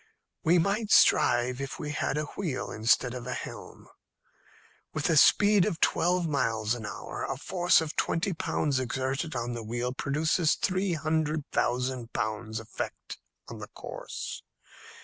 [0.43, 3.87] "We might strive if we had a wheel instead of a helm.
[4.93, 9.53] With a speed of twelve miles an hour, a force of twenty pounds exerted on
[9.53, 14.41] the wheel produces three hundred thousand pounds' effect on the course.